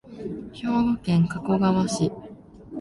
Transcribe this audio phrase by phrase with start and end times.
[0.51, 2.11] 兵庫県加古川市